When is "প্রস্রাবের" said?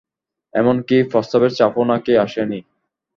1.11-1.51